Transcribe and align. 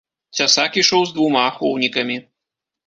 Цясак 0.37 0.71
ішоў 0.81 1.01
з 1.11 1.15
двума 1.19 1.47
ахоўнікамі. 1.51 2.17